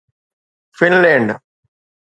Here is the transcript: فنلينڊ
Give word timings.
فنلينڊ 0.77 1.29